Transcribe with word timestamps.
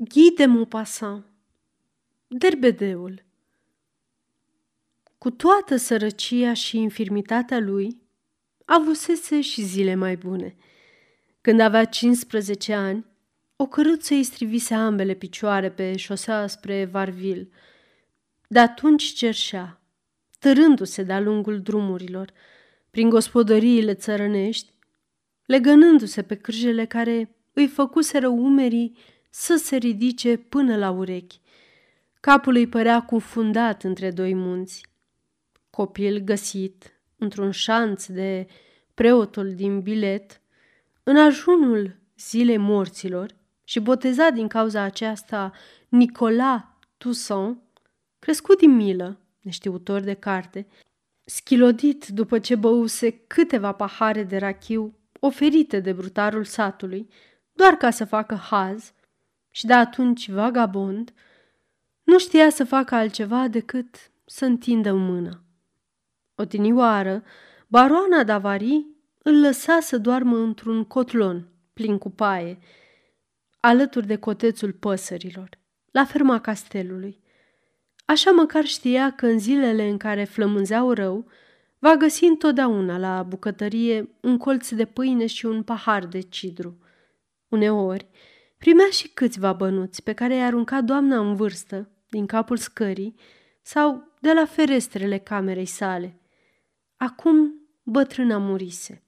Guy 0.00 0.32
de 0.36 0.46
Maupassant 0.46 1.24
Derbedeul 2.28 3.24
Cu 5.18 5.30
toată 5.30 5.76
sărăcia 5.76 6.52
și 6.52 6.76
infirmitatea 6.76 7.58
lui, 7.58 8.00
avusese 8.64 9.40
și 9.40 9.62
zile 9.62 9.94
mai 9.94 10.16
bune. 10.16 10.56
Când 11.40 11.60
avea 11.60 11.84
15 11.84 12.74
ani, 12.74 13.06
o 13.56 13.66
căruță 13.66 14.14
îi 14.14 14.22
strivise 14.22 14.74
ambele 14.74 15.14
picioare 15.14 15.70
pe 15.70 15.96
șosea 15.96 16.46
spre 16.46 16.84
Varville. 16.84 17.48
De 18.48 18.58
atunci 18.58 19.04
cerșea, 19.04 19.80
târându-se 20.38 21.02
de-a 21.02 21.20
lungul 21.20 21.60
drumurilor, 21.60 22.32
prin 22.90 23.08
gospodăriile 23.08 23.94
țărănești, 23.94 24.72
legănându-se 25.44 26.22
pe 26.22 26.34
cârjele 26.34 26.84
care 26.84 27.36
îi 27.52 27.66
făcuseră 27.66 28.28
umerii 28.28 28.96
să 29.30 29.56
se 29.56 29.76
ridice 29.76 30.36
până 30.36 30.76
la 30.76 30.90
urechi. 30.90 31.40
Capul 32.20 32.54
îi 32.54 32.66
părea 32.66 33.02
cufundat 33.02 33.82
între 33.82 34.10
doi 34.10 34.34
munți. 34.34 34.86
Copil 35.70 36.18
găsit 36.18 36.92
într-un 37.16 37.50
șanț 37.50 38.06
de 38.06 38.46
preotul 38.94 39.54
din 39.54 39.80
bilet, 39.80 40.40
în 41.02 41.16
ajunul 41.16 41.96
zilei 42.18 42.56
morților 42.56 43.36
și 43.64 43.80
botezat 43.80 44.32
din 44.32 44.48
cauza 44.48 44.80
aceasta 44.80 45.52
Nicola 45.88 46.78
Toussaint, 46.96 47.58
crescut 48.18 48.58
din 48.58 48.76
milă, 48.76 49.20
neștiutor 49.40 50.00
de 50.00 50.14
carte, 50.14 50.66
schilodit 51.24 52.06
după 52.06 52.38
ce 52.38 52.54
băuse 52.54 53.10
câteva 53.10 53.72
pahare 53.72 54.22
de 54.22 54.36
rachiu 54.36 54.98
oferite 55.20 55.80
de 55.80 55.92
brutarul 55.92 56.44
satului, 56.44 57.08
doar 57.52 57.74
ca 57.74 57.90
să 57.90 58.04
facă 58.04 58.34
haz, 58.34 58.92
și 59.50 59.66
de 59.66 59.72
atunci 59.72 60.30
vagabond, 60.30 61.12
nu 62.02 62.18
știa 62.18 62.50
să 62.50 62.64
facă 62.64 62.94
altceva 62.94 63.48
decât 63.48 64.10
să 64.24 64.44
întindă 64.44 64.92
mână. 64.92 65.42
Odinioară, 66.34 67.22
baroana 67.66 68.24
Davari 68.24 68.86
îl 69.22 69.40
lăsa 69.40 69.80
să 69.80 69.98
doarmă 69.98 70.36
într-un 70.36 70.84
cotlon 70.84 71.48
plin 71.72 71.98
cu 71.98 72.10
paie, 72.10 72.58
alături 73.60 74.06
de 74.06 74.16
cotețul 74.16 74.72
păsărilor, 74.72 75.48
la 75.90 76.04
ferma 76.04 76.40
castelului. 76.40 77.20
Așa 78.04 78.30
măcar 78.30 78.64
știa 78.64 79.10
că 79.10 79.26
în 79.26 79.38
zilele 79.38 79.88
în 79.88 79.96
care 79.96 80.24
flămânzeau 80.24 80.92
rău, 80.92 81.30
va 81.78 81.96
găsi 81.96 82.24
întotdeauna 82.24 82.98
la 82.98 83.22
bucătărie 83.22 84.08
un 84.20 84.38
colț 84.38 84.70
de 84.70 84.84
pâine 84.84 85.26
și 85.26 85.46
un 85.46 85.62
pahar 85.62 86.06
de 86.06 86.20
cidru. 86.20 86.78
Uneori, 87.48 88.08
primea 88.58 88.88
și 88.90 89.08
câțiva 89.08 89.52
bănuți 89.52 90.02
pe 90.02 90.12
care 90.12 90.34
i-a 90.34 90.46
aruncat 90.46 90.84
doamna 90.84 91.18
în 91.18 91.34
vârstă 91.34 91.88
din 92.08 92.26
capul 92.26 92.56
scării 92.56 93.14
sau 93.62 94.12
de 94.20 94.32
la 94.32 94.44
ferestrele 94.44 95.18
camerei 95.18 95.66
sale. 95.66 96.20
Acum 96.96 97.54
bătrâna 97.82 98.38
murise. 98.38 99.02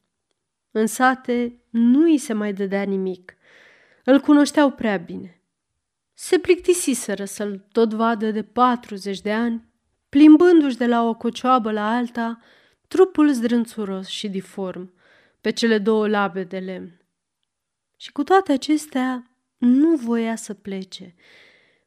În 0.70 0.86
sate 0.86 1.60
nu 1.70 2.02
îi 2.02 2.18
se 2.18 2.32
mai 2.32 2.52
dădea 2.52 2.82
nimic. 2.82 3.34
Îl 4.04 4.20
cunoșteau 4.20 4.70
prea 4.70 4.96
bine. 4.96 5.42
Se 6.14 6.38
plictisiseră 6.38 7.24
să-l 7.24 7.66
tot 7.72 7.92
vadă 7.92 8.30
de 8.30 8.42
40 8.42 9.20
de 9.20 9.32
ani, 9.32 9.68
plimbându-și 10.08 10.76
de 10.76 10.86
la 10.86 11.02
o 11.08 11.14
cocioabă 11.14 11.72
la 11.72 11.90
alta, 11.90 12.40
trupul 12.88 13.32
zdrânțuros 13.32 14.06
și 14.06 14.28
diform, 14.28 14.92
pe 15.40 15.50
cele 15.50 15.78
două 15.78 16.08
labe 16.08 16.44
de 16.44 16.58
lemn. 16.58 17.00
Și 17.96 18.12
cu 18.12 18.24
toate 18.24 18.52
acestea, 18.52 19.29
nu 19.60 19.96
voia 19.96 20.36
să 20.36 20.54
plece, 20.54 21.14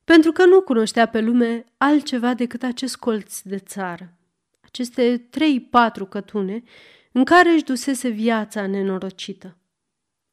pentru 0.04 0.32
că 0.32 0.46
nu 0.46 0.62
cunoștea 0.62 1.06
pe 1.06 1.20
lume 1.20 1.66
altceva 1.78 2.34
decât 2.34 2.64
acest 2.64 2.96
colț 2.96 3.42
de 3.42 3.58
țară, 3.58 4.18
aceste 4.62 5.18
trei-patru 5.30 6.06
cătune 6.06 6.64
în 7.12 7.24
care 7.24 7.50
își 7.50 7.64
dusese 7.64 8.10
viața 8.10 8.68
nenorocită. 8.68 9.58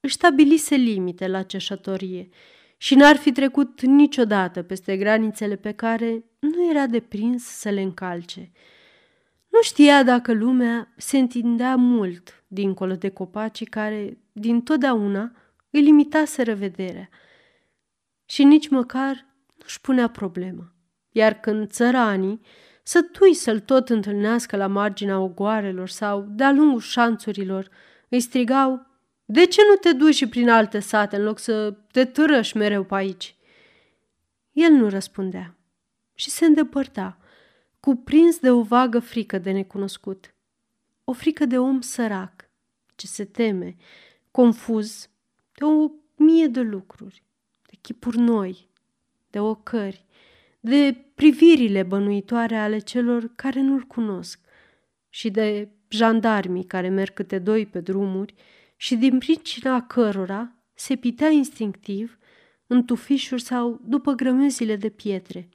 Își 0.00 0.15
stabilise 0.15 0.75
limite 0.75 1.27
la 1.29 1.43
ceșătorie 1.43 2.29
și 2.77 2.95
n-ar 2.95 3.17
fi 3.17 3.33
trecut 3.33 3.81
niciodată 3.83 4.62
peste 4.62 4.97
granițele 4.97 5.56
pe 5.56 5.73
care 5.73 6.25
nu 6.39 6.71
era 6.71 6.87
deprins 6.87 7.45
să 7.45 7.69
le 7.69 7.81
încalce. 7.81 8.50
Nu 9.49 9.62
știa 9.62 10.03
dacă 10.03 10.33
lumea 10.33 10.93
se 10.97 11.19
întindea 11.19 11.77
mult 11.77 12.45
dincolo 12.47 12.95
de 12.95 13.09
copacii 13.09 13.67
care, 13.67 14.19
din 14.33 14.62
totdeauna, 14.62 15.33
îi 15.71 15.81
limitaseră 15.81 16.55
vederea 16.55 17.09
și 18.31 18.45
nici 18.45 18.69
măcar 18.69 19.27
nu-și 19.57 19.81
punea 19.81 20.09
problema. 20.09 20.73
Iar 21.11 21.41
când 21.41 21.71
țăranii 21.71 22.41
sătui 22.83 23.35
să-l 23.35 23.61
tot 23.61 23.89
întâlnească 23.89 24.57
la 24.57 24.67
marginea 24.67 25.21
ogoarelor 25.21 25.89
sau 25.89 26.27
de-a 26.29 26.53
lungul 26.53 26.81
șanțurilor, 26.81 27.69
îi 28.09 28.21
strigau, 28.21 28.87
De 29.25 29.47
ce 29.47 29.61
nu 29.71 29.77
te 29.77 29.93
duci 29.93 30.15
și 30.15 30.29
prin 30.29 30.49
alte 30.49 30.79
sate 30.79 31.17
în 31.17 31.23
loc 31.23 31.39
să 31.39 31.71
te 31.71 32.05
târăși 32.05 32.57
mereu 32.57 32.85
pe 32.85 32.95
aici?" 32.95 33.37
El 34.53 34.73
nu 34.73 34.89
răspundea 34.89 35.57
și 36.15 36.31
se 36.31 36.45
îndepărta, 36.45 37.19
cuprins 37.81 38.39
de 38.39 38.51
o 38.51 38.62
vagă 38.62 38.99
frică 38.99 39.39
de 39.39 39.51
necunoscut. 39.51 40.35
O 41.05 41.12
frică 41.12 41.45
de 41.45 41.59
om 41.59 41.81
sărac, 41.81 42.51
ce 42.95 43.07
se 43.07 43.25
teme, 43.25 43.77
confuz, 44.31 45.09
de 45.53 45.65
o 45.65 45.91
mie 46.17 46.47
de 46.47 46.61
lucruri, 46.61 47.23
de 47.70 47.76
chipuri 47.81 48.19
noi, 48.19 48.69
de 49.31 49.41
ocări, 49.41 50.04
de 50.60 51.04
privirile 51.14 51.82
bănuitoare 51.82 52.56
ale 52.56 52.78
celor 52.78 53.32
care 53.34 53.60
nu-l 53.60 53.82
cunosc 53.82 54.41
și 55.08 55.31
de 55.31 55.69
jandarmii 55.88 56.64
care 56.64 56.88
merg 56.88 57.12
câte 57.12 57.38
doi 57.38 57.66
pe 57.66 57.81
drumuri 57.81 58.34
și 58.76 58.97
din 58.97 59.19
pricina 59.19 59.86
cărora 59.86 60.54
se 60.75 60.97
pitea 60.97 61.28
instinctiv 61.28 62.19
în 62.66 62.84
tufișuri 62.84 63.42
sau 63.42 63.81
după 63.84 64.12
grămezile 64.12 64.76
de 64.76 64.88
pietre. 64.88 65.48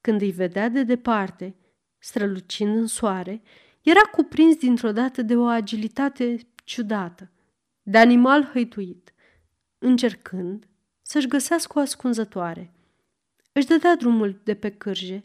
Când 0.00 0.20
îi 0.20 0.30
vedea 0.30 0.68
de 0.68 0.82
departe, 0.82 1.54
strălucind 1.98 2.76
în 2.76 2.86
soare, 2.86 3.42
era 3.82 4.00
cuprins 4.00 4.56
dintr-o 4.56 4.92
dată 4.92 5.22
de 5.22 5.36
o 5.36 5.44
agilitate 5.44 6.38
ciudată, 6.64 7.30
de 7.82 7.98
animal 7.98 8.44
hăituit, 8.44 9.14
încercând 9.78 10.66
să-și 11.12 11.28
găsească 11.28 11.78
o 11.78 11.80
ascunzătoare– 11.80 12.72
își 13.52 13.66
dădea 13.66 13.96
drumul 13.96 14.40
de 14.44 14.54
pe 14.54 14.70
cârje, 14.70 15.24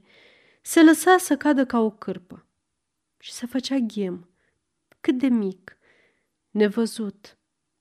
se 0.61 0.83
lăsa 0.83 1.17
să 1.17 1.37
cadă 1.37 1.65
ca 1.65 1.79
o 1.79 1.89
cârpă 1.89 2.45
și 3.17 3.31
se 3.31 3.45
făcea 3.45 3.77
ghem, 3.77 4.29
cât 5.01 5.17
de 5.17 5.27
mic, 5.27 5.77
nevăzut, 6.49 7.37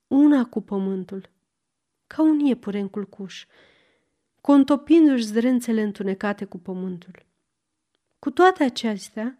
una 0.06 0.44
cu 0.44 0.60
pământul, 0.60 1.30
ca 2.06 2.22
un 2.22 2.38
iepure 2.38 2.78
în 2.78 2.88
culcuș, 2.88 3.46
contopindu-și 4.40 5.24
zdrențele 5.24 5.82
întunecate 5.82 6.44
cu 6.44 6.58
pământul. 6.58 7.26
Cu 8.18 8.30
toate 8.30 8.64
acestea, 8.64 9.38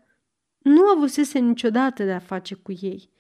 nu 0.59 0.87
avusese 0.87 1.39
niciodată 1.39 2.05
de 2.05 2.13
a 2.13 2.19
face 2.19 2.55
cu 2.55 2.73
ei, 2.73 3.11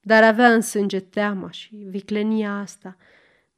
dar 0.00 0.22
avea 0.22 0.52
în 0.52 0.60
sânge 0.60 1.00
teama 1.00 1.50
și 1.50 1.76
viclenia 1.76 2.58
asta, 2.58 2.96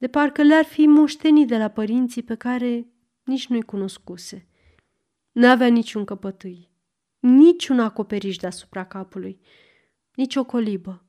de 0.00 0.08
parcă 0.08 0.42
le-ar 0.42 0.64
fi 0.64 0.86
moștenit 0.86 1.48
de 1.48 1.56
la 1.56 1.68
părinții 1.68 2.22
pe 2.22 2.34
care 2.34 2.86
nici 3.24 3.46
nu-i 3.46 3.62
cunoscuse. 3.62 4.46
N-avea 5.32 5.66
niciun 5.66 6.04
căpătâi, 6.04 6.70
nici 7.18 7.68
un 7.68 7.80
acoperiș 7.80 8.36
deasupra 8.36 8.84
capului, 8.84 9.40
nici 10.14 10.36
o 10.36 10.44
colibă, 10.44 11.04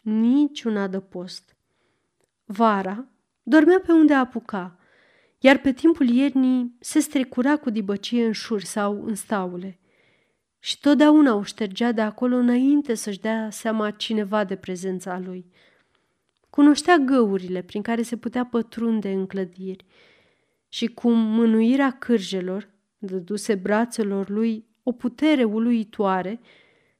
nici 0.00 0.62
un 0.62 0.76
adăpost. 0.76 1.56
Vara 2.44 3.08
dormea 3.42 3.80
pe 3.86 3.92
unde 3.92 4.14
apuca, 4.14 4.78
iar 5.38 5.58
pe 5.58 5.72
timpul 5.72 6.08
iernii 6.08 6.76
se 6.80 6.98
strecura 6.98 7.56
cu 7.56 7.70
dibăcie 7.70 8.26
în 8.26 8.32
șuri 8.32 8.66
sau 8.66 9.04
în 9.04 9.14
staule. 9.14 9.80
Și 10.58 10.80
totdeauna 10.80 11.34
o 11.34 11.42
ștergea 11.42 11.92
de 11.92 12.00
acolo 12.00 12.36
înainte 12.36 12.94
să-și 12.94 13.20
dea 13.20 13.50
seama 13.50 13.90
cineva 13.90 14.44
de 14.44 14.56
prezența 14.56 15.18
lui. 15.18 15.50
Cunoștea 16.52 16.96
găurile 16.96 17.62
prin 17.62 17.82
care 17.82 18.02
se 18.02 18.16
putea 18.16 18.44
pătrunde 18.44 19.12
în 19.12 19.26
clădiri– 19.26 19.84
și 20.72 20.86
cum 20.86 21.18
mânuirea 21.18 21.90
cârjelor 21.90 22.70
dăduse 22.98 23.54
brațelor 23.54 24.28
lui 24.28 24.66
o 24.82 24.92
putere 24.92 25.44
uluitoare, 25.44 26.40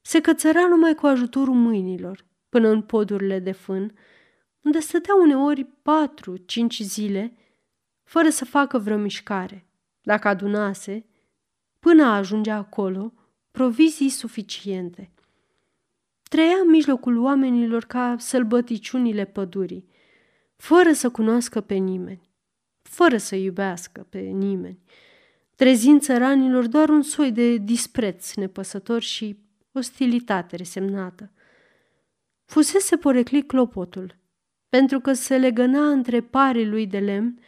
se 0.01 0.21
cățăra 0.21 0.67
numai 0.67 0.95
cu 0.95 1.05
ajutorul 1.05 1.53
mâinilor 1.53 2.25
până 2.49 2.67
în 2.69 2.81
podurile 2.81 3.39
de 3.39 3.51
fân, 3.51 3.93
unde 4.61 4.79
stătea 4.79 5.15
uneori 5.15 5.63
patru, 5.63 6.37
cinci 6.37 6.79
zile, 6.79 7.37
fără 8.03 8.29
să 8.29 8.45
facă 8.45 8.77
vreo 8.77 8.97
mișcare. 8.97 9.67
Dacă 10.01 10.27
adunase, 10.27 11.05
până 11.79 12.03
ajungea 12.03 12.55
acolo, 12.55 13.13
provizii 13.51 14.09
suficiente. 14.09 15.11
Trăia 16.33 16.57
în 16.63 16.69
mijlocul 16.69 17.17
oamenilor 17.17 17.85
ca 17.85 18.15
sălbăticiunile 18.19 19.25
pădurii, 19.25 19.87
fără 20.55 20.93
să 20.93 21.09
cunoască 21.09 21.61
pe 21.61 21.75
nimeni 21.75 22.33
fără 22.93 23.17
să 23.17 23.35
iubească 23.35 24.05
pe 24.09 24.19
nimeni, 24.19 24.79
trezind 25.55 26.01
țăranilor 26.01 26.67
doar 26.67 26.89
un 26.89 27.01
soi 27.01 27.31
de 27.31 27.57
dispreț 27.57 28.33
nepăsător 28.33 29.01
și 29.01 29.37
ostilitate 29.71 30.55
resemnată. 30.55 31.31
Fusese 32.45 32.97
poreclit 32.97 33.47
clopotul, 33.47 34.17
pentru 34.69 34.99
că 34.99 35.13
se 35.13 35.37
legăna 35.37 35.89
între 35.89 36.21
parii 36.21 36.67
lui 36.67 36.87
de 36.87 36.99
lemn 36.99 37.39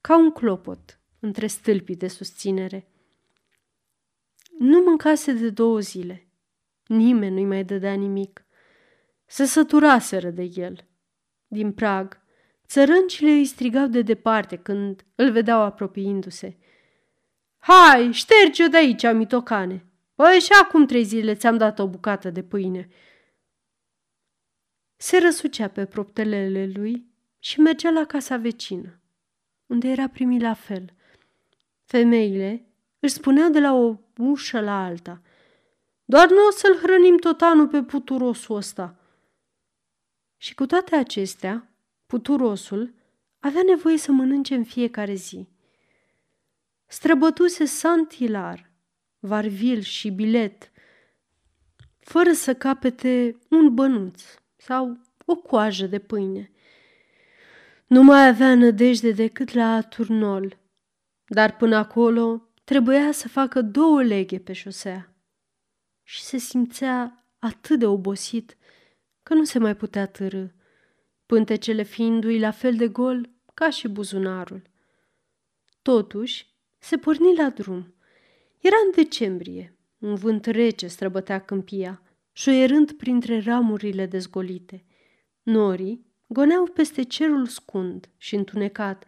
ca 0.00 0.18
un 0.18 0.30
clopot 0.30 1.00
între 1.20 1.46
stâlpii 1.46 1.96
de 1.96 2.08
susținere. 2.08 2.88
Nu 4.58 4.80
mâncase 4.80 5.32
de 5.32 5.50
două 5.50 5.80
zile. 5.80 6.23
Nimeni 6.86 7.34
nu-i 7.34 7.44
mai 7.44 7.64
dădea 7.64 7.94
nimic. 7.94 8.44
Se 9.26 9.44
săturaseră 9.44 10.30
de 10.30 10.50
el. 10.54 10.86
Din 11.46 11.72
prag, 11.72 12.20
țărâncile 12.66 13.30
îi 13.30 13.44
strigau 13.44 13.86
de 13.86 14.02
departe 14.02 14.56
când 14.56 15.04
îl 15.14 15.30
vedeau 15.30 15.60
apropiindu-se. 15.60 16.56
Hai, 17.58 18.12
șterge-o 18.12 18.68
de 18.68 18.76
aici, 18.76 19.12
mitocane! 19.12 19.84
Păi 20.14 20.40
și 20.40 20.50
acum 20.62 20.86
trei 20.86 21.04
zile 21.04 21.34
ți-am 21.34 21.56
dat 21.56 21.78
o 21.78 21.88
bucată 21.88 22.30
de 22.30 22.42
pâine. 22.42 22.88
Se 24.96 25.18
răsucea 25.18 25.68
pe 25.68 25.84
proptelele 25.84 26.70
lui 26.74 27.06
și 27.38 27.60
mergea 27.60 27.90
la 27.90 28.04
casa 28.04 28.36
vecină, 28.36 29.00
unde 29.66 29.88
era 29.88 30.08
primit 30.08 30.40
la 30.40 30.54
fel. 30.54 30.92
Femeile 31.84 32.66
își 32.98 33.12
spuneau 33.12 33.50
de 33.50 33.60
la 33.60 33.72
o 33.72 33.96
ușă 34.16 34.60
la 34.60 34.84
alta. 34.84 35.22
Doar 36.04 36.30
nu 36.30 36.46
o 36.46 36.50
să-l 36.50 36.76
hrănim 36.76 37.16
tot 37.16 37.40
anul 37.40 37.68
pe 37.68 37.82
puturosul 37.82 38.56
ăsta. 38.56 38.96
Și 40.36 40.54
cu 40.54 40.66
toate 40.66 40.96
acestea, 40.96 41.68
puturosul 42.06 42.94
avea 43.40 43.62
nevoie 43.66 43.96
să 43.96 44.12
mănânce 44.12 44.54
în 44.54 44.64
fiecare 44.64 45.14
zi. 45.14 45.48
Străbătuse 46.86 47.64
Santilar, 47.64 48.70
Varvil 49.18 49.80
și 49.80 50.10
Bilet, 50.10 50.70
fără 52.00 52.32
să 52.32 52.54
capete 52.54 53.38
un 53.50 53.74
bănuț 53.74 54.22
sau 54.56 54.98
o 55.24 55.36
coajă 55.36 55.86
de 55.86 55.98
pâine. 55.98 56.50
Nu 57.86 58.02
mai 58.02 58.28
avea 58.28 58.54
nădejde 58.54 59.10
decât 59.10 59.52
la 59.52 59.80
turnol, 59.80 60.58
dar 61.26 61.56
până 61.56 61.76
acolo 61.76 62.48
trebuia 62.64 63.12
să 63.12 63.28
facă 63.28 63.62
două 63.62 64.02
leghe 64.02 64.38
pe 64.38 64.52
șosea. 64.52 65.13
Și 66.04 66.22
se 66.22 66.36
simțea 66.36 67.26
atât 67.38 67.78
de 67.78 67.86
obosit 67.86 68.56
că 69.22 69.34
nu 69.34 69.44
se 69.44 69.58
mai 69.58 69.76
putea 69.76 70.06
târâ, 70.06 70.46
pântecele 71.26 71.82
fiindu-i 71.82 72.38
la 72.38 72.50
fel 72.50 72.76
de 72.76 72.88
gol 72.88 73.30
ca 73.54 73.70
și 73.70 73.88
buzunarul. 73.88 74.62
Totuși, 75.82 76.54
se 76.78 76.96
porni 76.96 77.36
la 77.36 77.50
drum. 77.50 77.94
Era 78.60 78.76
în 78.84 78.90
decembrie, 78.94 79.78
un 79.98 80.14
vânt 80.14 80.46
rece 80.46 80.86
străbătea 80.86 81.38
câmpia, 81.38 82.02
șoierând 82.32 82.92
printre 82.92 83.40
ramurile 83.40 84.06
dezgolite. 84.06 84.84
Norii 85.42 86.06
goneau 86.26 86.64
peste 86.64 87.02
cerul 87.02 87.46
scund 87.46 88.10
și 88.16 88.34
întunecat, 88.34 89.04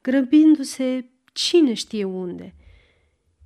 grăbindu-se 0.00 1.10
cine 1.32 1.74
știe 1.74 2.04
unde. 2.04 2.54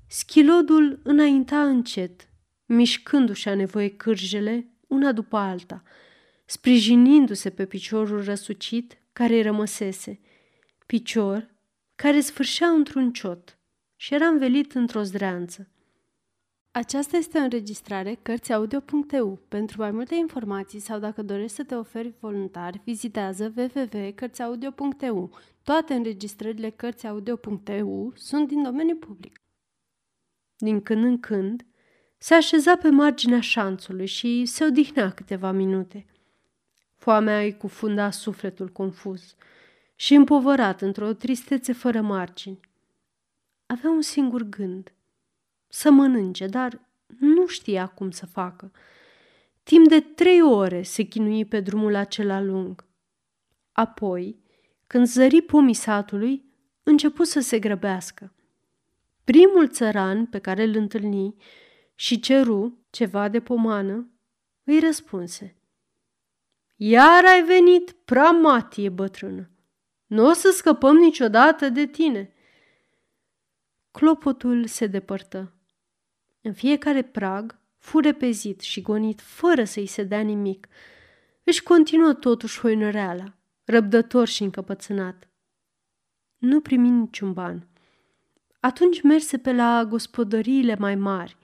Schilodul 0.07 1.01
înainta 1.03 1.69
încet, 1.69 2.28
mișcându-și 2.69 3.49
a 3.49 3.55
nevoie 3.55 3.89
cârjele 3.89 4.67
una 4.87 5.13
după 5.13 5.37
alta, 5.37 5.83
sprijinindu-se 6.45 7.51
pe 7.51 7.67
piciorul 7.67 8.25
răsucit 8.25 8.99
care 9.13 9.35
îi 9.35 9.43
rămăsese, 9.43 10.21
picior 10.87 11.51
care 11.95 12.21
sfârșea 12.21 12.69
într-un 12.69 13.13
ciot 13.13 13.59
și 13.97 14.15
era 14.15 14.27
învelit 14.27 14.75
într-o 14.75 15.03
zdreanță. 15.03 15.69
Aceasta 16.71 17.17
este 17.17 17.39
o 17.39 17.43
înregistrare 17.43 18.19
Cărțiaudio.eu. 18.23 19.41
Pentru 19.49 19.81
mai 19.81 19.91
multe 19.91 20.15
informații 20.15 20.79
sau 20.79 20.99
dacă 20.99 21.23
dorești 21.23 21.57
să 21.57 21.65
te 21.65 21.75
oferi 21.75 22.15
voluntar, 22.21 22.81
vizitează 22.85 23.53
www.cărțiaudio.eu. 23.57 25.31
Toate 25.63 25.95
înregistrările 25.95 26.71
Cărțiaudio.eu 26.71 28.13
sunt 28.17 28.49
din 28.49 28.63
domeniu 28.63 28.97
public. 28.97 29.41
Din 30.57 30.83
când 30.83 31.05
în 31.05 31.21
când, 31.21 31.67
se 32.19 32.35
așeza 32.35 32.77
pe 32.77 32.89
marginea 32.89 33.41
șanțului 33.41 34.07
și 34.07 34.45
se 34.45 34.65
odihnea 34.65 35.11
câteva 35.11 35.51
minute. 35.51 36.07
Foamea 36.97 37.41
îi 37.41 37.57
cufunda 37.57 38.11
sufletul 38.11 38.69
confuz 38.69 39.35
și 39.95 40.15
împovărat 40.15 40.81
într-o 40.81 41.13
tristețe 41.13 41.73
fără 41.73 42.01
margini. 42.01 42.61
Avea 43.67 43.91
un 43.91 44.03
singur 44.03 44.43
gând– 44.43 44.93
să 45.69 45.91
mănânce, 45.91 46.47
dar 46.47 46.81
nu 47.19 47.47
știa 47.47 47.87
cum 47.87 48.11
să 48.11 48.27
facă. 48.27 48.73
Timp 49.63 49.89
de 49.89 50.01
trei 50.01 50.43
ore 50.43 50.83
se 50.83 51.03
chinui 51.03 51.45
pe 51.45 51.61
drumul 51.61 51.95
acela 51.95 52.41
lung. 52.41 52.85
Apoi, 53.73 54.39
când 54.87 55.07
zări 55.07 55.43
pomii 55.43 55.75
satului, 55.75 56.45
începu 56.83 57.25
să 57.25 57.41
se 57.41 57.59
grăbească. 57.59 58.33
Primul 59.25 59.69
țăran 59.69 60.27
pe 60.27 60.39
care 60.39 60.63
îl 60.63 60.77
întâlni 60.77 61.35
și 62.01 62.21
ceru 62.21 62.87
ceva 62.91 63.29
de 63.29 63.41
pomană, 63.41 64.11
îi 64.65 64.81
răspunse. 64.81 65.57
Iar 66.77 67.25
ai 67.25 67.45
venit, 67.45 67.93
pramatie 67.93 68.89
bătrână. 68.89 69.51
Nu 70.07 70.29
o 70.29 70.33
să 70.33 70.51
scăpăm 70.51 70.97
niciodată 70.97 71.69
de 71.69 71.87
tine. 71.87 72.33
Clopotul 73.91 74.67
se 74.67 74.87
depărtă. 74.87 75.53
În 76.41 76.53
fiecare 76.53 77.03
prag 77.03 77.59
fu 77.77 77.99
repezit 77.99 78.61
și 78.61 78.83
gonit 78.83 79.21
fără 79.21 79.65
să-i 79.65 79.87
se 79.87 80.03
dea 80.03 80.21
nimic. 80.21 80.69
Își 81.45 81.63
continuă 81.63 82.15
totuși 82.15 82.61
hoinăreala, 82.61 83.37
răbdător 83.65 84.27
și 84.27 84.43
încăpățânat. 84.43 85.29
Nu 86.37 86.61
primi 86.61 86.89
niciun 86.89 87.33
ban. 87.33 87.69
Atunci 88.61 89.03
merse 89.03 89.39
pe 89.39 89.53
la 89.53 89.85
gospodăriile 89.85 90.77
mai 90.79 90.95
mari, 90.95 91.37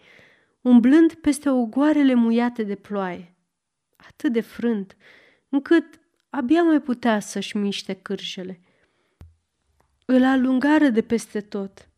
umblând 0.64 1.14
peste 1.14 1.50
ogoarele 1.50 2.14
muiate 2.14 2.62
de 2.62 2.74
ploaie, 2.74 3.34
atât 3.96 4.32
de 4.32 4.40
frânt, 4.40 4.96
încât 5.48 6.00
abia 6.28 6.62
mai 6.62 6.80
putea 6.80 7.20
să-și 7.20 7.56
miște 7.56 7.94
cârjele. 7.94 8.60
Îl 10.04 10.24
alungară 10.24 10.88
de 10.88 11.02
peste 11.02 11.40
tot. 11.40 11.88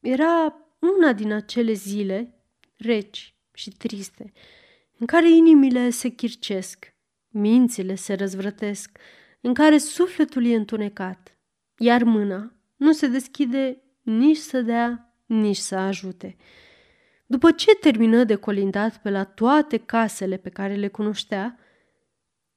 Era 0.00 0.56
una 0.78 1.12
din 1.12 1.32
acele 1.32 1.72
zile 1.72 2.34
reci 2.76 3.34
și 3.52 3.70
triste, 3.70 4.32
în 4.98 5.06
care 5.06 5.30
inimile 5.30 5.90
se 5.90 6.08
chircesc, 6.08 6.94
mințile 7.28 7.94
se 7.94 8.14
răzvrătesc, 8.14 8.98
în 9.40 9.54
care 9.54 9.78
sufletul 9.78 10.46
e 10.46 10.54
întunecat, 10.54 11.38
iar 11.78 12.02
mâna 12.02 12.52
nu 12.76 12.92
se 12.92 13.06
deschide 13.06 13.82
nici 14.02 14.36
să 14.36 14.60
dea, 14.60 15.14
nici 15.26 15.56
să 15.56 15.74
ajute. 15.76 16.36
După 17.26 17.50
ce 17.50 17.74
termină 17.74 18.24
de 18.24 18.34
colindat 18.34 19.02
pe 19.02 19.10
la 19.10 19.24
toate 19.24 19.76
casele 19.76 20.36
pe 20.36 20.48
care 20.48 20.74
le 20.74 20.88
cunoștea, 20.88 21.58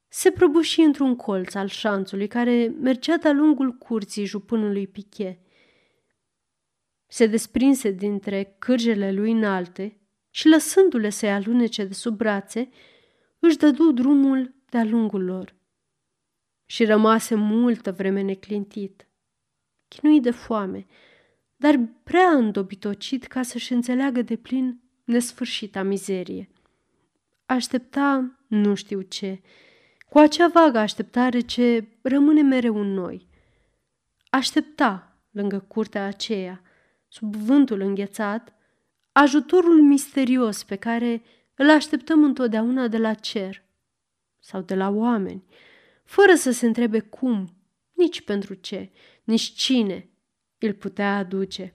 se 0.08 0.30
prăbuși 0.30 0.80
într-un 0.80 1.16
colț 1.16 1.54
al 1.54 1.68
șanțului 1.68 2.26
care 2.26 2.74
mergea 2.80 3.16
de-a 3.16 3.32
lungul 3.32 3.72
curții 3.72 4.24
jupânului 4.24 4.86
Piche 4.86 5.44
se 7.10 7.26
desprinse 7.26 7.90
dintre 7.90 8.56
cârjele 8.58 9.12
lui 9.12 9.32
înalte 9.32 10.00
și, 10.30 10.48
lăsându-le 10.48 11.10
să-i 11.10 11.32
alunece 11.32 11.84
de 11.84 11.94
sub 11.94 12.16
brațe, 12.16 12.68
își 13.38 13.56
dădu 13.56 13.92
drumul 13.92 14.54
de-a 14.68 14.84
lungul 14.84 15.24
lor. 15.24 15.54
Și 16.66 16.84
rămase 16.84 17.34
multă 17.34 17.92
vreme 17.92 18.20
neclintit, 18.20 19.08
chinuit 19.88 20.22
de 20.22 20.30
foame, 20.30 20.86
dar 21.60 21.80
prea 22.02 22.30
îndobitocit 22.30 23.26
ca 23.26 23.42
să-și 23.42 23.72
înțeleagă 23.72 24.22
de 24.22 24.36
plin 24.36 24.80
nesfârșita 25.04 25.82
mizerie. 25.82 26.50
Aștepta 27.46 28.38
nu 28.46 28.74
știu 28.74 29.00
ce, 29.00 29.40
cu 30.08 30.18
acea 30.18 30.48
vagă 30.48 30.78
așteptare 30.78 31.40
ce 31.40 31.88
rămâne 32.02 32.42
mereu 32.42 32.80
în 32.80 32.92
noi. 32.92 33.26
Aștepta 34.30 35.18
lângă 35.30 35.64
curtea 35.68 36.04
aceea, 36.04 36.62
sub 37.08 37.36
vântul 37.36 37.80
înghețat, 37.80 38.54
ajutorul 39.12 39.82
misterios 39.82 40.62
pe 40.62 40.76
care 40.76 41.22
îl 41.54 41.70
așteptăm 41.70 42.24
întotdeauna 42.24 42.88
de 42.88 42.98
la 42.98 43.14
cer 43.14 43.62
sau 44.38 44.60
de 44.60 44.74
la 44.74 44.88
oameni, 44.88 45.44
fără 46.04 46.34
să 46.34 46.50
se 46.50 46.66
întrebe 46.66 47.00
cum, 47.00 47.56
nici 47.92 48.20
pentru 48.20 48.54
ce, 48.54 48.90
nici 49.24 49.52
cine 49.52 50.10
îl 50.60 50.72
putea 50.72 51.16
aduce. 51.16 51.74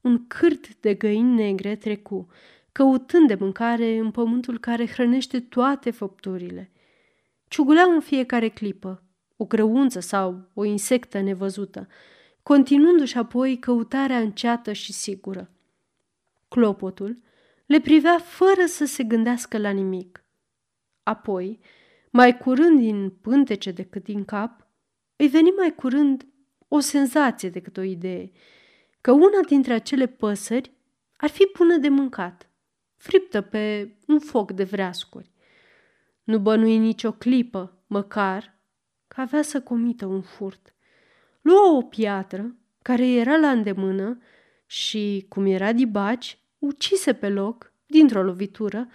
Un 0.00 0.26
cârt 0.26 0.80
de 0.80 0.94
găini 0.94 1.34
negre 1.34 1.76
trecu, 1.76 2.28
căutând 2.72 3.28
de 3.28 3.34
mâncare 3.34 3.96
în 3.96 4.10
pământul 4.10 4.58
care 4.58 4.86
hrănește 4.86 5.40
toate 5.40 5.90
făpturile. 5.90 6.70
Ciuguleau 7.48 7.90
în 7.90 8.00
fiecare 8.00 8.48
clipă, 8.48 9.02
o 9.36 9.44
grăunță 9.44 10.00
sau 10.00 10.50
o 10.54 10.64
insectă 10.64 11.20
nevăzută, 11.20 11.88
continuându-și 12.42 13.18
apoi 13.18 13.58
căutarea 13.58 14.18
înceată 14.18 14.72
și 14.72 14.92
sigură. 14.92 15.50
Clopotul 16.48 17.18
le 17.66 17.80
privea 17.80 18.18
fără 18.18 18.66
să 18.66 18.84
se 18.84 19.02
gândească 19.04 19.58
la 19.58 19.70
nimic. 19.70 20.24
Apoi, 21.02 21.60
mai 22.10 22.38
curând 22.38 22.78
din 22.78 23.10
pântece 23.10 23.70
decât 23.70 24.04
din 24.04 24.24
cap, 24.24 24.66
îi 25.16 25.28
veni 25.28 25.50
mai 25.50 25.74
curând 25.74 26.26
o 26.74 26.80
senzație 26.80 27.50
decât 27.50 27.76
o 27.76 27.82
idee, 27.82 28.30
că 29.00 29.10
una 29.10 29.40
dintre 29.46 29.72
acele 29.72 30.06
păsări 30.06 30.72
ar 31.16 31.30
fi 31.30 31.50
bună 31.56 31.76
de 31.76 31.88
mâncat, 31.88 32.50
friptă 32.96 33.40
pe 33.40 33.94
un 34.06 34.18
foc 34.18 34.52
de 34.52 34.64
vreascuri. 34.64 35.30
Nu 36.24 36.38
bănui 36.38 36.78
nicio 36.78 37.12
clipă, 37.12 37.82
măcar, 37.86 38.58
că 39.08 39.20
avea 39.20 39.42
să 39.42 39.60
comită 39.60 40.06
un 40.06 40.22
furt. 40.22 40.74
Luă 41.40 41.76
o 41.76 41.82
piatră 41.82 42.56
care 42.82 43.06
era 43.06 43.36
la 43.36 43.50
îndemână 43.50 44.18
și, 44.66 45.26
cum 45.28 45.46
era 45.46 45.72
dibaci, 45.72 46.38
ucise 46.58 47.12
pe 47.14 47.28
loc, 47.28 47.72
dintr-o 47.86 48.22
lovitură, 48.22 48.88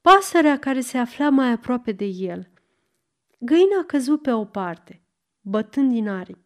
pasărea 0.00 0.58
care 0.58 0.80
se 0.80 0.98
afla 0.98 1.28
mai 1.28 1.50
aproape 1.50 1.92
de 1.92 2.04
el. 2.04 2.50
Găina 3.38 3.78
a 3.80 3.84
căzut 3.84 4.22
pe 4.22 4.32
o 4.32 4.44
parte, 4.44 5.02
bătând 5.40 5.92
din 5.92 6.08
aripi. 6.08 6.43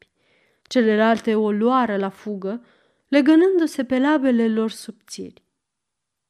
Celelalte 0.68 1.34
o 1.34 1.50
luară 1.50 1.96
la 1.96 2.08
fugă, 2.08 2.64
legănându-se 3.08 3.84
pe 3.84 3.98
labele 3.98 4.48
lor 4.48 4.70
subțiri. 4.70 5.42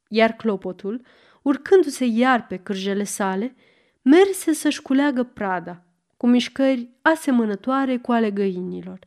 Iar 0.08 0.32
clopotul, 0.32 1.04
urcându-se 1.42 2.04
iar 2.04 2.46
pe 2.46 2.56
cârjele 2.56 3.04
sale, 3.04 3.54
merse 4.02 4.52
să-și 4.52 4.82
culeagă 4.82 5.22
prada, 5.22 5.82
cu 6.16 6.26
mișcări 6.26 6.88
asemănătoare 7.02 7.98
cu 7.98 8.12
ale 8.12 8.30
găinilor. 8.30 8.98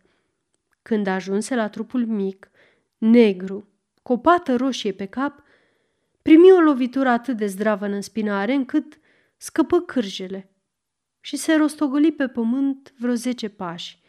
Când 0.82 1.08
ajunse 1.08 1.56
la 1.56 1.70
trupul 1.70 2.06
mic, 2.06 2.52
negru, 2.98 3.68
cu 4.02 4.14
o 4.14 4.18
pată 4.18 4.56
roșie 4.56 4.92
pe 4.92 5.06
cap, 5.06 5.44
primi 6.22 6.52
o 6.52 6.60
lovitură 6.60 7.10
atât 7.10 7.38
de 7.38 7.46
zdravă 7.46 7.86
în 7.86 8.02
spinare 8.02 8.54
încât 8.54 9.00
scăpă 9.38 9.80
cârjele 9.80 10.52
și 11.20 11.36
se 11.36 11.56
rostogoli 11.56 12.12
pe 12.12 12.28
pământ 12.28 12.94
vreo 12.98 13.14
zece 13.14 13.50
pași. 13.50 14.01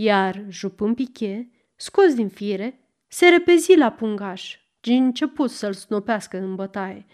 Iar, 0.00 0.44
jupând 0.48 0.94
piche, 0.94 1.50
scos 1.76 2.14
din 2.14 2.28
fire, 2.28 2.80
se 3.06 3.28
repezi 3.28 3.76
la 3.76 3.92
pungaș 3.92 4.58
și 4.80 4.92
început 4.92 5.50
să-l 5.50 5.72
snopească 5.72 6.38
în 6.38 6.54
bătaie, 6.54 7.06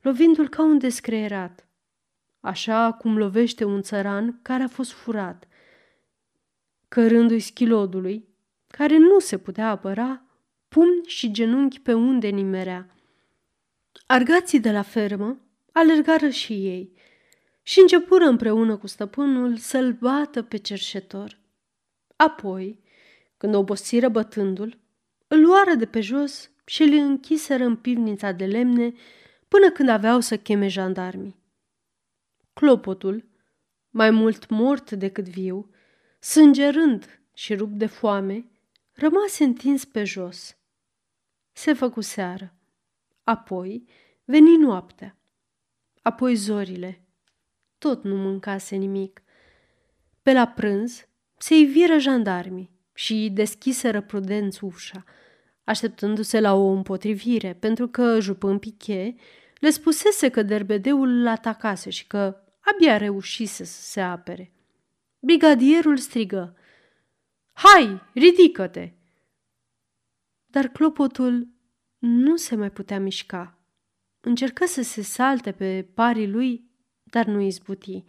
lovindu-l 0.00 0.48
ca 0.48 0.62
un 0.62 0.78
descreierat, 0.78 1.68
așa 2.40 2.92
cum 2.92 3.18
lovește 3.18 3.64
un 3.64 3.82
țăran 3.82 4.38
care 4.42 4.62
a 4.62 4.68
fost 4.68 4.92
furat. 4.92 5.48
Cărându-i 6.88 7.40
schilodului, 7.40 8.28
care 8.66 8.96
nu 8.96 9.18
se 9.18 9.38
putea 9.38 9.70
apăra, 9.70 10.22
pumni 10.68 11.04
și 11.06 11.30
genunchi 11.30 11.80
pe 11.80 11.92
unde 11.92 12.28
nimerea. 12.28 12.94
Argații 14.06 14.60
de 14.60 14.70
la 14.70 14.82
fermă 14.82 15.40
alergară 15.72 16.28
și 16.28 16.52
ei 16.52 16.92
și 17.62 17.80
începură 17.80 18.24
împreună 18.24 18.76
cu 18.76 18.86
stăpânul 18.86 19.56
să-l 19.56 19.92
bată 19.92 20.42
pe 20.42 20.56
cerșetor. 20.56 21.37
Apoi, 22.18 22.80
când 23.36 23.54
obosiră 23.54 24.08
bătându-l, 24.08 24.78
îl 25.28 25.40
luară 25.40 25.74
de 25.74 25.86
pe 25.86 26.00
jos 26.00 26.50
și 26.64 26.82
îl 26.82 26.92
închiseră 26.92 27.64
în 27.64 27.76
pivnița 27.76 28.32
de 28.32 28.46
lemne 28.46 28.92
până 29.48 29.70
când 29.70 29.88
aveau 29.88 30.20
să 30.20 30.36
cheme 30.36 30.68
jandarmii. 30.68 31.36
Clopotul, 32.52 33.28
mai 33.90 34.10
mult 34.10 34.48
mort 34.48 34.90
decât 34.90 35.28
viu, 35.28 35.70
sângerând 36.20 37.20
și 37.34 37.54
rupt 37.54 37.72
de 37.72 37.86
foame, 37.86 38.50
rămase 38.92 39.44
întins 39.44 39.84
pe 39.84 40.04
jos. 40.04 40.56
Se 41.52 41.72
făcu 41.72 42.00
seară. 42.00 42.54
Apoi 43.24 43.88
veni 44.24 44.56
noaptea. 44.56 45.16
Apoi 46.02 46.34
zorile. 46.34 47.02
Tot 47.78 48.04
nu 48.04 48.16
mâncase 48.16 48.76
nimic. 48.76 49.22
Pe 50.22 50.32
la 50.32 50.46
prânz 50.46 51.07
se 51.38 51.54
iviră 51.54 51.98
jandarmii 51.98 52.70
și 52.94 53.30
deschiseră 53.32 54.00
prudenți 54.00 54.64
ușa, 54.64 55.04
așteptându-se 55.64 56.40
la 56.40 56.54
o 56.54 56.66
împotrivire, 56.66 57.54
pentru 57.54 57.88
că 57.88 58.20
Jupân 58.20 58.58
Piche 58.58 59.14
le 59.58 59.70
spusese 59.70 60.28
că 60.28 60.42
derbedeul 60.42 61.08
îl 61.08 61.26
atacase 61.26 61.90
și 61.90 62.06
că 62.06 62.36
abia 62.60 62.96
reușise 62.96 63.64
să 63.64 63.82
se 63.82 64.00
apere. 64.00 64.52
Brigadierul 65.18 65.96
strigă, 65.96 66.56
Hai, 67.52 68.02
ridică-te! 68.14 68.92
Dar 70.46 70.68
clopotul 70.68 71.48
nu 71.98 72.36
se 72.36 72.56
mai 72.56 72.70
putea 72.70 73.00
mișca. 73.00 73.58
Încercă 74.20 74.66
să 74.66 74.82
se 74.82 75.02
salte 75.02 75.52
pe 75.52 75.88
parii 75.94 76.28
lui, 76.28 76.70
dar 77.02 77.26
nu 77.26 77.40
izbuti. 77.40 78.04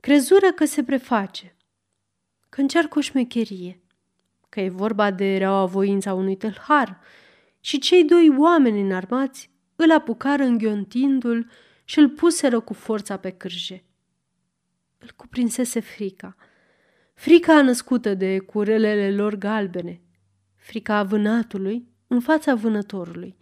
Crezură 0.00 0.52
că 0.52 0.64
se 0.64 0.84
preface, 0.84 1.56
că 2.58 2.64
încearcă 2.64 2.98
o 2.98 3.02
șmecherie, 3.02 3.80
că 4.48 4.60
e 4.60 4.68
vorba 4.68 5.10
de 5.10 5.36
reaua 5.36 5.64
voința 5.64 6.14
unui 6.14 6.36
tâlhar 6.36 7.00
și 7.60 7.78
cei 7.78 8.04
doi 8.04 8.34
oameni 8.38 8.80
înarmați 8.80 9.50
îl 9.76 9.92
apucară 9.92 10.42
înghiontindu-l 10.42 11.50
și 11.84 11.98
îl 11.98 12.08
puseră 12.08 12.60
cu 12.60 12.72
forța 12.72 13.16
pe 13.16 13.30
cârje. 13.30 13.84
Îl 14.98 15.10
cuprinsese 15.16 15.80
frica. 15.80 16.36
Frica 17.14 17.62
născută 17.62 18.14
de 18.14 18.38
curelele 18.38 19.14
lor 19.14 19.34
galbene, 19.34 20.00
frica 20.56 21.02
vânatului 21.02 21.88
în 22.06 22.20
fața 22.20 22.54
vânătorului, 22.54 23.36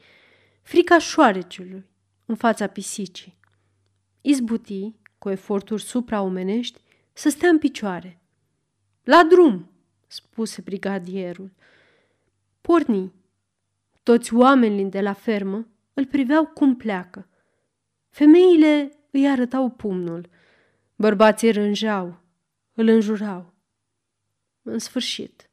frica 0.63 0.99
șoareciului 0.99 1.87
în 2.25 2.35
fața 2.35 2.67
pisicii. 2.67 3.39
Izbuti, 4.21 4.95
cu 5.19 5.31
eforturi 5.31 5.83
supraomenești, 5.83 6.81
să 7.13 7.29
stea 7.29 7.49
în 7.49 7.59
picioare. 7.59 8.21
La 9.07 9.25
drum, 9.25 9.71
spuse 10.07 10.61
brigadierul. 10.61 11.53
Porni. 12.61 13.13
Toți 14.03 14.35
oamenii 14.35 14.85
de 14.85 15.01
la 15.01 15.13
fermă 15.13 15.69
îl 15.95 16.07
priveau 16.07 16.47
cum 16.47 16.77
pleacă. 16.77 17.29
Femeile 18.09 18.99
îi 19.11 19.29
arătau 19.29 19.71
pumnul. 19.71 20.29
Bărbații 20.97 21.51
rânjeau, 21.51 22.21
îl 22.75 22.89
înjurau. 22.89 23.55
În 24.63 24.79
sfârșit, 24.79 25.51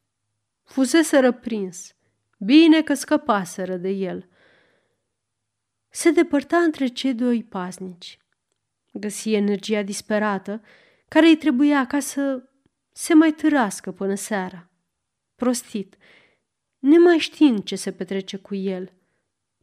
fusese 0.64 1.20
răprins. 1.20 1.96
Bine 2.40 2.82
că 2.82 2.94
scăpaseră 2.94 3.78
de 3.78 3.90
el. 3.90 4.30
Se 5.90 6.12
depărta 6.12 6.58
între 6.58 6.88
cei 6.88 7.14
doi 7.14 7.44
paznici. 7.44 8.18
Găsi 8.94 9.34
energia 9.34 9.82
disperată 9.82 10.62
care 11.08 11.28
îi 11.28 11.38
trebuia 11.38 11.88
ca 11.88 12.00
să 12.00 12.44
se 12.94 13.14
mai 13.14 13.32
târască 13.32 13.92
până 13.92 14.16
seara. 14.16 14.70
Prostit, 15.36 15.96
nemai 16.80 17.18
știind 17.18 17.64
ce 17.64 17.76
se 17.76 17.92
petrece 17.92 18.38
cu 18.38 18.56
el, 18.56 18.92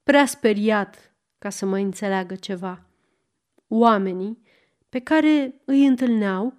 prea 0.03 0.27
speriat 0.27 1.15
ca 1.39 1.51
să 1.51 1.67
mai 1.67 1.83
înțeleagă 1.83 2.35
ceva. 2.35 2.87
Oamenii 3.69 4.43
pe 4.89 4.99
care 4.99 5.61
îi 5.65 5.87
întâlneau 5.87 6.55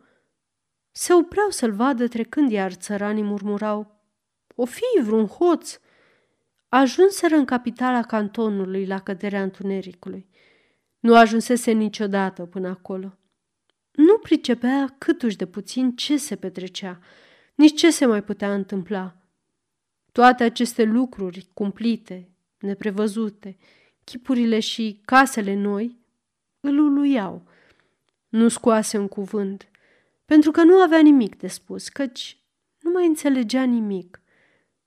se 0.92 1.14
opreau 1.14 1.50
să-l 1.50 1.72
vadă 1.72 2.08
trecând, 2.08 2.52
iar 2.52 2.74
țăranii 2.74 3.24
murmurau, 3.24 4.00
O 4.56 4.66
fi 4.66 5.02
vreun 5.02 5.28
hoț! 5.28 5.80
Ajunseră 6.70 7.36
în 7.36 7.46
capitala 7.46 8.02
cantonului 8.02 8.86
la 8.86 9.00
căderea 9.00 9.44
întunericului. 9.44 10.30
Nu 11.00 11.16
ajunsese 11.16 11.72
niciodată 11.72 12.46
până 12.46 12.68
acolo. 12.68 13.18
Nu 13.92 14.18
pricepea 14.18 14.96
câtuși 14.98 15.36
de 15.36 15.46
puțin 15.46 15.96
ce 15.96 16.18
se 16.18 16.36
petrecea, 16.36 17.00
nici 17.56 17.80
ce 17.80 17.92
se 17.92 18.06
mai 18.06 18.24
putea 18.24 18.54
întâmpla. 18.54 19.16
Toate 20.12 20.44
aceste 20.44 20.84
lucruri 20.84 21.50
cumplite, 21.54 22.30
neprevăzute, 22.60 23.58
chipurile 24.04 24.60
și 24.60 25.02
casele 25.06 25.54
noi, 25.54 26.00
îl 26.60 26.80
uluiau. 26.80 27.44
Nu 28.30 28.48
scoase 28.48 28.98
un 28.98 29.08
cuvânt, 29.08 29.70
pentru 30.26 30.52
că 30.52 30.64
nu 30.64 30.76
avea 30.76 31.00
nimic 31.00 31.38
de 31.38 31.48
spus, 31.48 31.90
căci 31.90 32.38
nu 32.80 32.92
mai 32.92 33.06
înțelegea 33.06 33.64
nimic. 33.64 34.22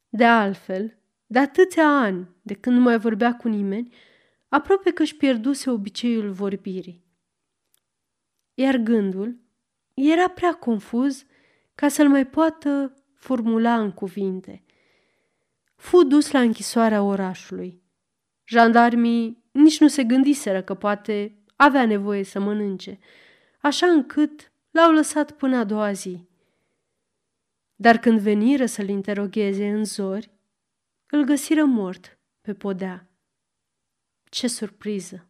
De 0.09 0.25
altfel, 0.25 0.97
de 1.27 1.39
atâția 1.39 1.89
ani, 1.89 2.29
de 2.43 2.55
când 2.55 2.77
nu 2.77 2.83
mai 2.83 2.99
vorbea 2.99 3.37
cu 3.37 3.49
nimeni, 3.49 3.95
aproape 4.49 4.91
că 4.91 5.03
își 5.03 5.17
pierduse 5.17 5.71
obiceiul 5.71 6.31
vorbirii 6.31 7.04
iar 8.55 8.77
gândul 8.77 9.37
era 9.95 10.29
prea 10.29 10.53
confuz 10.53 11.27
ca 11.75 11.89
să-l 11.89 12.09
mai 12.09 12.27
poată 12.27 12.95
formula 13.15 13.81
în 13.81 13.93
cuvinte. 13.93 14.65
Fu 15.77 16.03
dus 16.03 16.31
la 16.31 16.41
închisoarea 16.41 17.03
orașului. 17.03 17.83
Jandarmii 18.45 19.45
nici 19.51 19.81
nu 19.81 19.89
se 19.89 20.05
gândiseră 20.05 20.63
că 20.63 20.75
poate 20.75 21.39
avea 21.57 21.87
nevoie 21.87 22.25
să 22.25 22.41
mănânce, 22.41 22.99
așa 23.61 23.87
încât 23.87 24.53
l-au 24.71 24.93
lăsat 24.93 25.31
până 25.31 25.57
a 25.57 25.65
doua 25.65 25.93
zi. 25.93 26.29
Dar 27.77 27.99
când 27.99 28.21
veniră 28.21 28.67
să-l 28.67 28.89
interogheze 28.89 29.69
în 29.69 29.85
zori, 29.85 30.31
îl 31.11 31.25
găsiră 31.25 31.65
mort 31.65 32.19
pe 32.41 32.55
podea. 32.55 33.09
Ce 34.25 34.47
surpriză! 34.47 35.29